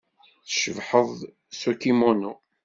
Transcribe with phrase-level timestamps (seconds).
[0.47, 1.09] Tcebḥeḍ
[1.57, 2.33] s ukimunu.